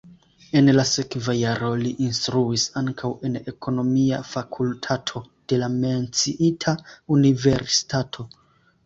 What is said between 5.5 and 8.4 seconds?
de la menciita universitato.